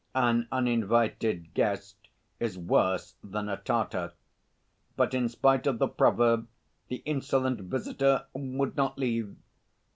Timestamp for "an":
0.15-0.47